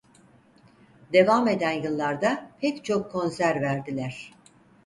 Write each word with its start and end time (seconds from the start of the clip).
Devam 1.13 1.47
eden 1.47 1.71
yıllarda 1.71 2.51
pek 2.59 2.85
çok 2.85 3.11
konser 3.11 3.61
verdiler. 3.61 4.31